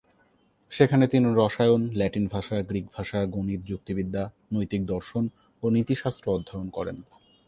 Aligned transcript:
সেখানে 0.71 1.05
তিনি 1.07 1.27
রসায়ন, 1.35 1.81
ল্যাটিন 1.93 2.25
ভাষা, 2.27 2.57
গ্রিক 2.61 2.85
ভাষা, 2.95 3.19
গণিত, 3.25 3.61
যুক্তিবিদ্যা, 3.65 4.23
নৈতিক 4.53 4.81
দর্শন 4.85 5.23
ও 5.63 5.65
নীতিশাস্ত্র 5.69 6.25
অধ্যয়ন 6.33 6.67
করেন। 6.69 6.97